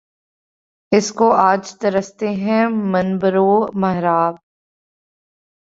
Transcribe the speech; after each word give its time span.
اسی 0.91 1.13
کو 1.13 1.31
آج 1.41 1.73
ترستے 1.77 2.29
ہیں 2.35 2.63
منبر 2.91 3.35
و 3.35 3.51
محراب 3.73 4.35